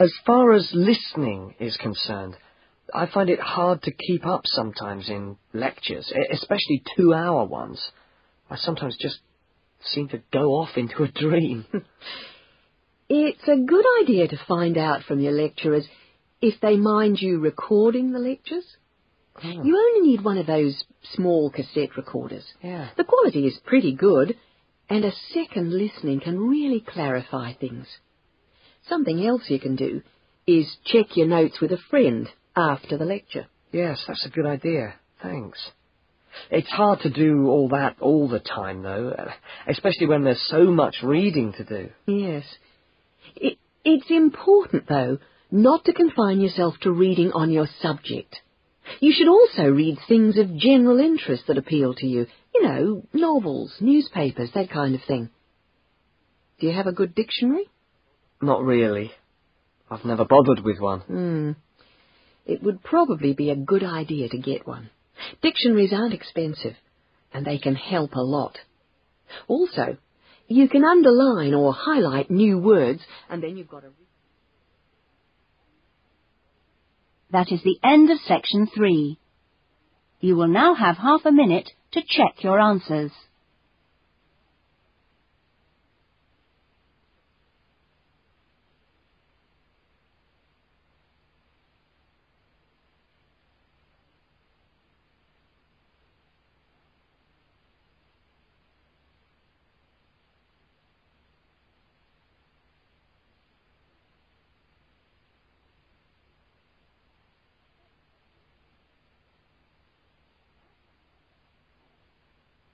As 0.00 0.12
far 0.24 0.52
as 0.52 0.70
listening 0.72 1.54
is 1.58 1.76
concerned, 1.76 2.36
I 2.94 3.06
find 3.06 3.28
it 3.28 3.40
hard 3.40 3.82
to 3.82 3.92
keep 3.92 4.26
up 4.26 4.42
sometimes 4.44 5.08
in 5.08 5.36
lectures, 5.52 6.12
especially 6.32 6.82
two-hour 6.96 7.44
ones. 7.44 7.90
I 8.50 8.56
sometimes 8.56 8.96
just 8.98 9.18
seem 9.82 10.08
to 10.08 10.22
go 10.32 10.52
off 10.52 10.76
into 10.76 11.02
a 11.02 11.08
dream. 11.08 11.66
It's 13.10 13.48
a 13.48 13.56
good 13.56 13.84
idea 14.02 14.28
to 14.28 14.44
find 14.46 14.76
out 14.76 15.02
from 15.04 15.20
your 15.20 15.32
lecturers 15.32 15.86
if 16.42 16.60
they 16.60 16.76
mind 16.76 17.22
you 17.22 17.38
recording 17.40 18.12
the 18.12 18.18
lectures. 18.18 18.66
Oh. 19.42 19.48
You 19.48 19.78
only 19.78 20.10
need 20.10 20.22
one 20.22 20.36
of 20.36 20.46
those 20.46 20.84
small 21.14 21.50
cassette 21.50 21.96
recorders. 21.96 22.44
yeah. 22.62 22.90
The 22.96 23.04
quality 23.04 23.46
is 23.46 23.58
pretty 23.64 23.94
good, 23.94 24.36
and 24.90 25.04
a 25.04 25.12
second 25.32 25.72
listening 25.72 26.20
can 26.20 26.48
really 26.48 26.80
clarify 26.86 27.54
things. 27.54 27.86
Something 28.86 29.24
else 29.26 29.44
you 29.48 29.58
can 29.58 29.76
do 29.76 30.02
is 30.46 30.76
check 30.84 31.16
your 31.16 31.28
notes 31.28 31.60
with 31.60 31.72
a 31.72 31.78
friend 31.90 32.28
after 32.58 32.98
the 32.98 33.04
lecture. 33.04 33.46
Yes, 33.72 34.02
that's 34.06 34.26
a 34.26 34.30
good 34.30 34.46
idea. 34.46 34.94
Thanks. 35.22 35.58
It's 36.50 36.70
hard 36.70 37.00
to 37.00 37.10
do 37.10 37.48
all 37.48 37.68
that 37.70 37.96
all 38.00 38.28
the 38.28 38.40
time, 38.40 38.82
though, 38.82 39.14
especially 39.66 40.06
when 40.06 40.24
there's 40.24 40.46
so 40.48 40.64
much 40.64 40.96
reading 41.02 41.52
to 41.54 41.64
do. 41.64 41.90
Yes. 42.06 42.44
It, 43.36 43.58
it's 43.84 44.10
important, 44.10 44.88
though, 44.88 45.18
not 45.50 45.84
to 45.84 45.92
confine 45.92 46.40
yourself 46.40 46.74
to 46.82 46.92
reading 46.92 47.32
on 47.32 47.50
your 47.50 47.68
subject. 47.80 48.36
You 49.00 49.12
should 49.16 49.28
also 49.28 49.70
read 49.70 49.98
things 50.08 50.38
of 50.38 50.56
general 50.56 50.98
interest 50.98 51.44
that 51.48 51.58
appeal 51.58 51.94
to 51.94 52.06
you. 52.06 52.26
You 52.54 52.62
know, 52.62 53.02
novels, 53.12 53.74
newspapers, 53.80 54.50
that 54.54 54.70
kind 54.70 54.94
of 54.94 55.02
thing. 55.06 55.30
Do 56.58 56.66
you 56.66 56.72
have 56.72 56.86
a 56.86 56.92
good 56.92 57.14
dictionary? 57.14 57.66
Not 58.40 58.62
really. 58.62 59.12
I've 59.90 60.04
never 60.04 60.24
bothered 60.24 60.64
with 60.64 60.80
one. 60.80 61.00
Hmm. 61.00 61.52
It 62.48 62.62
would 62.62 62.82
probably 62.82 63.34
be 63.34 63.50
a 63.50 63.56
good 63.56 63.84
idea 63.84 64.30
to 64.30 64.38
get 64.38 64.66
one. 64.66 64.88
Dictionaries 65.42 65.92
aren't 65.92 66.14
expensive, 66.14 66.74
and 67.32 67.44
they 67.44 67.58
can 67.58 67.74
help 67.74 68.14
a 68.14 68.22
lot. 68.22 68.56
Also, 69.46 69.98
you 70.48 70.66
can 70.68 70.82
underline 70.82 71.52
or 71.52 71.74
highlight 71.74 72.30
new 72.30 72.58
words, 72.58 73.02
and 73.28 73.42
then 73.42 73.58
you've 73.58 73.68
got 73.68 73.84
a... 73.84 73.90
That 77.30 77.52
is 77.52 77.62
the 77.62 77.78
end 77.84 78.10
of 78.10 78.18
section 78.26 78.66
three. 78.74 79.18
You 80.20 80.34
will 80.34 80.48
now 80.48 80.74
have 80.74 80.96
half 80.96 81.26
a 81.26 81.30
minute 81.30 81.68
to 81.92 82.00
check 82.00 82.42
your 82.42 82.58
answers. 82.58 83.12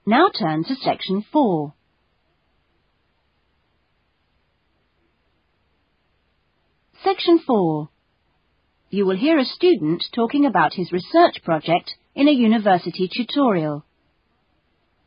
Now 0.07 0.29
turn 0.29 0.63
to 0.65 0.75
section 0.75 1.25
4. 1.31 1.73
Section 7.03 7.39
4. 7.45 7.89
You 8.91 9.05
will 9.07 9.17
hear 9.17 9.39
a 9.39 9.45
student 9.45 10.03
talking 10.13 10.45
about 10.45 10.73
his 10.75 10.91
research 10.91 11.43
project 11.43 11.95
in 12.13 12.27
a 12.27 12.31
university 12.31 13.09
tutorial. 13.11 13.83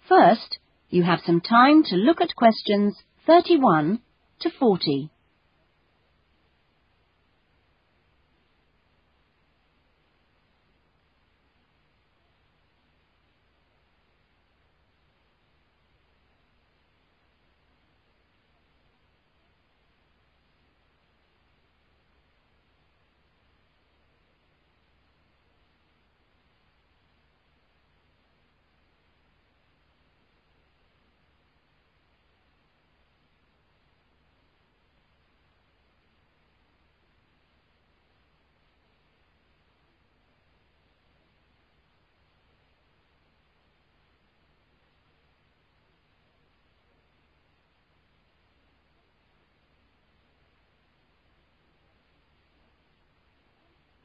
First, 0.08 0.58
you 0.90 1.04
have 1.04 1.20
some 1.24 1.40
time 1.42 1.84
to 1.84 1.96
look 1.96 2.20
at 2.20 2.34
questions 2.34 2.96
31 3.24 4.00
to 4.40 4.50
40. 4.50 5.10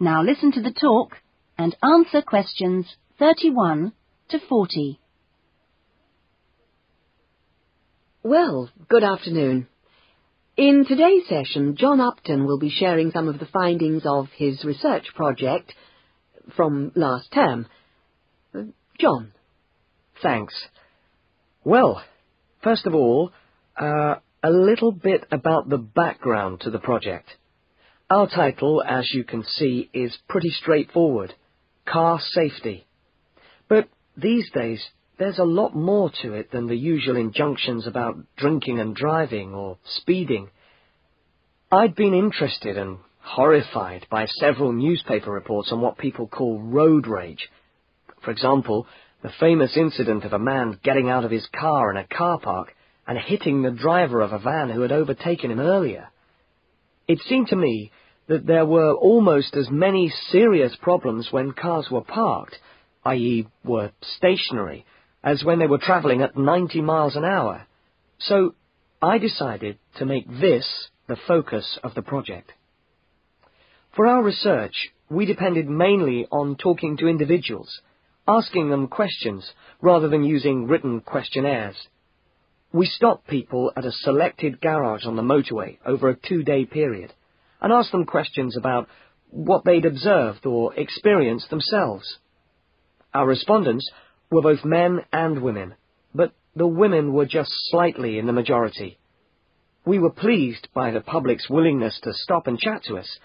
Now 0.04 0.22
listen 0.22 0.52
to 0.52 0.62
the 0.62 0.74
talk 0.74 1.16
and 1.58 1.74
answer 1.82 2.22
questions 2.22 2.94
31 3.20 3.94
to 4.32 4.40
40. 4.50 5.00
Well, 8.22 8.70
good 8.90 9.06
afternoon. 9.06 9.68
In 10.58 10.84
today's 10.86 11.26
session, 11.30 11.78
John 11.78 12.02
Upton 12.02 12.46
will 12.46 12.60
be 12.60 12.70
sharing 12.70 13.12
some 13.12 13.30
of 13.30 13.40
the 13.40 13.46
findings 13.46 14.02
of 14.06 14.28
his 14.36 14.66
research 14.66 15.06
project 15.16 15.74
from 16.58 16.92
last 16.96 17.32
term. 17.34 17.68
John. 19.00 19.32
Thanks. 20.22 20.54
Well, 21.64 22.04
first 22.62 22.86
of 22.86 22.94
all, 22.94 23.32
uh, 23.80 24.16
a 24.44 24.52
little 24.52 24.92
bit 24.92 25.26
about 25.32 25.70
the 25.70 25.78
background 25.78 26.60
to 26.62 26.72
the 26.72 26.80
project. 26.80 27.30
Our 28.14 28.28
title, 28.28 28.84
as 28.88 29.12
you 29.12 29.24
can 29.24 29.44
see, 29.44 29.90
is 29.92 30.16
pretty 30.30 30.52
straightforward. 30.52 31.34
Car 31.88 32.20
Safety. 32.22 32.86
But 33.68 33.88
these 34.16 34.52
days, 34.52 34.86
there's 35.18 35.40
a 35.40 35.44
lot 35.44 35.76
more 35.76 36.12
to 36.22 36.34
it 36.34 36.52
than 36.52 36.68
the 36.68 36.78
usual 36.78 37.16
injunctions 37.16 37.88
about 37.88 38.18
drinking 38.38 38.80
and 38.80 38.96
driving 38.96 39.56
or 39.56 39.80
speeding. 39.84 40.52
I'd 41.72 41.96
been 41.96 42.14
interested 42.14 42.78
and 42.78 43.00
horrified 43.24 44.06
by 44.12 44.28
several 44.28 44.74
newspaper 44.74 45.32
reports 45.32 45.72
on 45.72 45.82
what 45.82 45.98
people 45.98 46.28
call 46.28 46.62
road 46.62 47.08
rage. 47.08 47.50
For 48.24 48.30
example, 48.30 48.86
the 49.24 49.34
famous 49.40 49.76
incident 49.76 50.24
of 50.24 50.34
a 50.34 50.38
man 50.54 50.78
getting 50.84 51.10
out 51.10 51.26
of 51.26 51.32
his 51.32 51.48
car 51.60 51.90
in 51.90 51.98
a 51.98 52.06
car 52.06 52.40
park 52.40 52.76
and 53.08 53.18
hitting 53.18 53.64
the 53.64 53.72
driver 53.72 54.22
of 54.22 54.34
a 54.34 54.38
van 54.38 54.70
who 54.70 54.82
had 54.82 54.92
overtaken 54.92 55.50
him 55.50 55.60
earlier. 55.60 56.10
It 57.08 57.20
seemed 57.28 57.48
to 57.48 57.56
me 57.56 57.92
that 58.28 58.46
there 58.46 58.66
were 58.66 58.94
almost 58.94 59.56
as 59.56 59.70
many 59.70 60.12
serious 60.30 60.76
problems 60.82 61.28
when 61.32 61.52
cars 61.52 61.88
were 61.92 62.04
parked, 62.04 62.58
i.e. 63.06 63.48
were 63.64 63.92
stationary, 64.02 64.86
as 65.24 65.44
when 65.44 65.60
they 65.60 65.68
were 65.68 65.78
travelling 65.78 66.22
at 66.22 66.38
90 66.38 66.82
miles 66.82 67.16
an 67.16 67.26
hour. 67.26 67.66
So 68.20 68.56
I 69.02 69.18
decided 69.18 69.78
to 69.98 70.06
make 70.06 70.28
this 70.28 70.88
the 71.08 71.18
focus 71.28 71.78
of 71.84 71.94
the 71.96 72.02
project. 72.02 72.52
For 73.96 74.08
our 74.08 74.24
research, 74.24 74.92
we 75.10 75.26
depended 75.26 75.70
mainly 75.70 76.26
on 76.32 76.56
talking 76.56 76.98
to 76.98 77.08
individuals, 77.08 77.82
asking 78.28 78.70
them 78.70 78.88
questions 78.88 79.52
rather 79.82 80.08
than 80.08 80.24
using 80.24 80.68
written 80.68 81.02
questionnaires. 81.02 81.76
We 82.72 82.86
stopped 82.86 83.28
people 83.28 83.72
at 83.76 83.86
a 83.86 83.92
selected 83.92 84.62
garage 84.62 85.06
on 85.06 85.18
the 85.18 85.22
motorway 85.22 85.78
over 85.86 86.10
a 86.10 86.16
two-day 86.16 86.66
period 86.66 87.14
and 87.64 87.72
asked 87.72 87.92
them 87.92 88.06
questions 88.06 88.58
about 88.58 88.88
what 89.30 89.66
they'd 89.66 89.86
observed 89.86 90.46
or 90.46 90.76
experienced 90.76 91.50
themselves. 91.50 92.20
Our 93.14 93.26
respondents 93.26 93.90
were 94.30 94.42
both 94.42 94.66
men 94.66 95.00
and 95.12 95.42
women, 95.42 95.76
but 96.14 96.34
the 96.56 96.68
women 96.68 97.14
were 97.14 97.26
just 97.26 97.52
slightly 97.70 98.20
in 98.20 98.28
the 98.28 98.34
majority. 98.34 99.00
We 99.86 99.98
were 100.00 100.12
pleased 100.12 100.68
by 100.74 100.92
the 100.92 101.02
public's 101.02 101.50
willingness 101.50 102.00
to 102.04 102.14
stop 102.14 102.48
and 102.48 102.60
chat 102.60 102.84
to 102.84 102.98
us. 102.98 103.18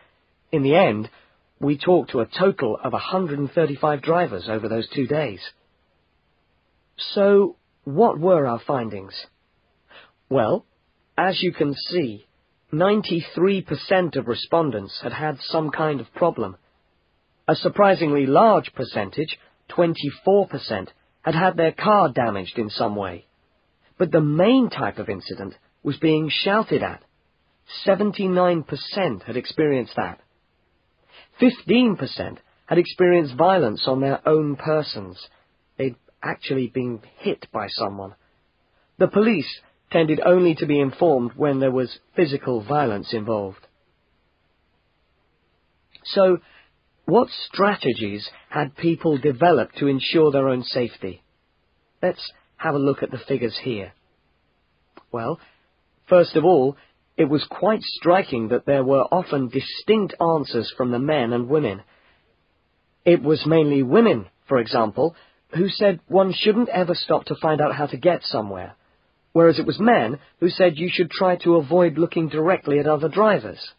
In 0.50 0.62
the 0.62 0.76
end, 0.76 1.10
we 1.60 1.76
talked 1.76 2.12
to 2.12 2.20
a 2.20 2.26
total 2.26 2.78
of 2.82 2.92
135 2.92 4.02
drivers 4.02 4.48
over 4.48 4.68
those 4.68 4.88
two 4.88 5.06
days. 5.06 5.40
So, 6.96 7.56
what 7.84 8.18
were 8.18 8.46
our 8.46 8.60
findings? 8.66 9.14
Well, 10.28 10.64
as 11.16 11.42
you 11.42 11.52
can 11.52 11.74
see, 11.74 12.27
93% 12.72 14.16
of 14.16 14.28
respondents 14.28 15.00
had 15.02 15.12
had 15.12 15.38
some 15.40 15.70
kind 15.70 16.00
of 16.00 16.12
problem. 16.14 16.56
A 17.46 17.54
surprisingly 17.54 18.26
large 18.26 18.74
percentage, 18.74 19.38
24%, 19.70 20.88
had 21.22 21.34
had 21.34 21.56
their 21.56 21.72
car 21.72 22.10
damaged 22.12 22.58
in 22.58 22.68
some 22.68 22.94
way. 22.94 23.26
But 23.98 24.12
the 24.12 24.20
main 24.20 24.68
type 24.68 24.98
of 24.98 25.08
incident 25.08 25.54
was 25.82 25.96
being 25.96 26.28
shouted 26.30 26.82
at. 26.82 27.02
79% 27.86 29.22
had 29.22 29.36
experienced 29.36 29.94
that. 29.96 30.20
15% 31.40 32.38
had 32.66 32.78
experienced 32.78 33.34
violence 33.36 33.84
on 33.86 34.00
their 34.00 34.26
own 34.28 34.56
persons. 34.56 35.28
They'd 35.78 35.96
actually 36.22 36.66
been 36.66 37.00
hit 37.18 37.46
by 37.52 37.68
someone. 37.68 38.14
The 38.98 39.08
police 39.08 39.60
tended 39.90 40.20
only 40.24 40.54
to 40.56 40.66
be 40.66 40.80
informed 40.80 41.32
when 41.36 41.60
there 41.60 41.70
was 41.70 41.98
physical 42.14 42.62
violence 42.62 43.12
involved. 43.12 43.66
So, 46.04 46.38
what 47.04 47.28
strategies 47.46 48.28
had 48.50 48.76
people 48.76 49.18
developed 49.18 49.78
to 49.78 49.86
ensure 49.86 50.30
their 50.30 50.48
own 50.48 50.62
safety? 50.62 51.22
Let's 52.02 52.30
have 52.56 52.74
a 52.74 52.78
look 52.78 53.02
at 53.02 53.10
the 53.10 53.18
figures 53.18 53.58
here. 53.62 53.92
Well, 55.10 55.40
first 56.08 56.36
of 56.36 56.44
all, 56.44 56.76
it 57.16 57.24
was 57.24 57.44
quite 57.50 57.82
striking 57.82 58.48
that 58.48 58.66
there 58.66 58.84
were 58.84 59.02
often 59.10 59.48
distinct 59.48 60.14
answers 60.20 60.72
from 60.76 60.90
the 60.90 60.98
men 60.98 61.32
and 61.32 61.48
women. 61.48 61.82
It 63.04 63.22
was 63.22 63.46
mainly 63.46 63.82
women, 63.82 64.26
for 64.46 64.58
example, 64.58 65.16
who 65.54 65.68
said 65.68 66.00
one 66.08 66.32
shouldn't 66.32 66.68
ever 66.68 66.94
stop 66.94 67.24
to 67.26 67.34
find 67.40 67.60
out 67.60 67.74
how 67.74 67.86
to 67.86 67.96
get 67.96 68.22
somewhere, 68.22 68.76
whereas 69.32 69.58
it 69.58 69.66
was 69.66 69.78
men 69.78 70.18
who 70.40 70.48
said 70.48 70.76
you 70.76 70.90
should 70.92 71.10
try 71.10 71.36
to 71.36 71.56
avoid 71.56 71.98
looking 71.98 72.28
directly 72.28 72.78
at 72.78 72.86
other 72.86 73.08
drivers. 73.08 73.72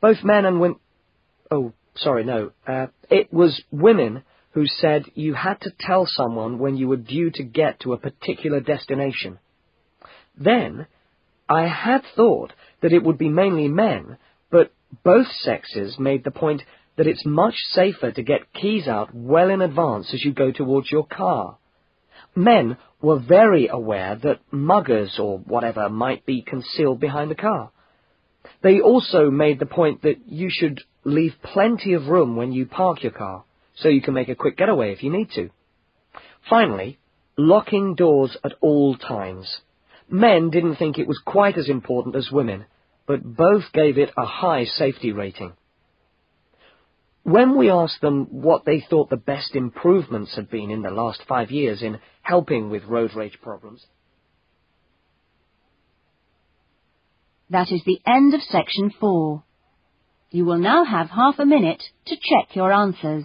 Both 0.00 0.24
men 0.24 0.44
and 0.44 0.60
women... 0.60 0.78
Oh, 1.50 1.72
sorry, 1.96 2.24
no. 2.24 2.52
Uh, 2.66 2.86
it 3.10 3.32
was 3.32 3.62
women 3.70 4.22
who 4.52 4.66
said 4.66 5.04
you 5.14 5.34
had 5.34 5.60
to 5.62 5.72
tell 5.78 6.06
someone 6.06 6.58
when 6.58 6.76
you 6.76 6.88
were 6.88 6.96
due 6.96 7.30
to 7.30 7.42
get 7.42 7.80
to 7.80 7.92
a 7.92 7.98
particular 7.98 8.60
destination. 8.60 9.38
Then, 10.36 10.86
I 11.48 11.66
had 11.66 12.02
thought 12.16 12.52
that 12.82 12.92
it 12.92 13.02
would 13.02 13.18
be 13.18 13.28
mainly 13.28 13.68
men, 13.68 14.18
but 14.50 14.72
both 15.04 15.26
sexes 15.40 15.98
made 15.98 16.24
the 16.24 16.30
point 16.30 16.62
that 16.96 17.06
it's 17.06 17.24
much 17.24 17.54
safer 17.70 18.10
to 18.12 18.22
get 18.22 18.52
keys 18.52 18.88
out 18.88 19.14
well 19.14 19.50
in 19.50 19.62
advance 19.62 20.12
as 20.12 20.24
you 20.24 20.32
go 20.32 20.50
towards 20.50 20.90
your 20.90 21.06
car. 21.06 21.56
Men 22.34 22.76
were 23.00 23.18
very 23.18 23.68
aware 23.68 24.16
that 24.16 24.40
muggers 24.50 25.18
or 25.18 25.38
whatever 25.38 25.88
might 25.88 26.26
be 26.26 26.42
concealed 26.42 27.00
behind 27.00 27.30
the 27.30 27.36
car. 27.36 27.70
They 28.62 28.80
also 28.80 29.30
made 29.30 29.60
the 29.60 29.66
point 29.66 30.02
that 30.02 30.26
you 30.26 30.48
should 30.50 30.80
leave 31.04 31.34
plenty 31.42 31.94
of 31.94 32.08
room 32.08 32.36
when 32.36 32.52
you 32.52 32.66
park 32.66 33.02
your 33.02 33.12
car, 33.12 33.44
so 33.76 33.88
you 33.88 34.02
can 34.02 34.14
make 34.14 34.28
a 34.28 34.34
quick 34.34 34.56
getaway 34.56 34.92
if 34.92 35.02
you 35.02 35.10
need 35.10 35.30
to. 35.36 35.50
Finally, 36.48 36.98
locking 37.36 37.94
doors 37.94 38.36
at 38.44 38.54
all 38.60 38.96
times. 38.96 39.60
Men 40.10 40.50
didn't 40.50 40.76
think 40.76 40.98
it 40.98 41.06
was 41.06 41.20
quite 41.24 41.56
as 41.56 41.68
important 41.68 42.16
as 42.16 42.32
women, 42.32 42.64
but 43.06 43.22
both 43.22 43.64
gave 43.72 43.96
it 43.96 44.10
a 44.16 44.24
high 44.24 44.64
safety 44.64 45.12
rating. 45.12 45.52
When 47.28 47.58
we 47.58 47.70
asked 47.70 48.00
them 48.00 48.26
what 48.30 48.64
they 48.64 48.80
thought 48.80 49.10
the 49.10 49.16
best 49.16 49.54
improvements 49.54 50.34
had 50.34 50.48
been 50.48 50.70
in 50.70 50.80
the 50.80 50.90
last 50.90 51.20
five 51.28 51.50
years 51.50 51.82
in 51.82 52.00
helping 52.22 52.70
with 52.70 52.84
road 52.84 53.14
rage 53.14 53.38
problems, 53.42 53.84
That 57.50 57.70
is 57.70 57.82
the 57.84 58.00
end 58.06 58.34
of 58.34 58.40
section 58.42 58.90
four. 58.98 59.42
You 60.30 60.44
will 60.44 60.58
now 60.58 60.84
have 60.84 61.08
half 61.08 61.38
a 61.38 61.46
minute 61.46 61.82
to 62.06 62.16
check 62.16 62.54
your 62.54 62.72
answers. 62.72 63.24